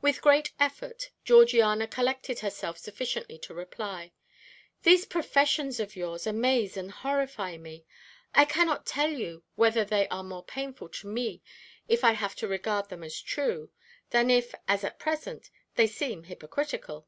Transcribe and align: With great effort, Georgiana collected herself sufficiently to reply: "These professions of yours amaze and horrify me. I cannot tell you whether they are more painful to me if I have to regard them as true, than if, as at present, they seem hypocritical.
With 0.00 0.22
great 0.22 0.54
effort, 0.58 1.10
Georgiana 1.22 1.86
collected 1.86 2.38
herself 2.38 2.78
sufficiently 2.78 3.36
to 3.40 3.52
reply: 3.52 4.12
"These 4.84 5.04
professions 5.04 5.78
of 5.78 5.94
yours 5.94 6.26
amaze 6.26 6.78
and 6.78 6.90
horrify 6.90 7.58
me. 7.58 7.84
I 8.34 8.46
cannot 8.46 8.86
tell 8.86 9.10
you 9.12 9.42
whether 9.56 9.84
they 9.84 10.08
are 10.08 10.24
more 10.24 10.46
painful 10.46 10.88
to 11.04 11.08
me 11.08 11.42
if 11.88 12.04
I 12.04 12.12
have 12.12 12.34
to 12.36 12.48
regard 12.48 12.88
them 12.88 13.04
as 13.04 13.20
true, 13.20 13.70
than 14.08 14.30
if, 14.30 14.54
as 14.66 14.82
at 14.82 14.98
present, 14.98 15.50
they 15.74 15.86
seem 15.86 16.24
hypocritical. 16.24 17.06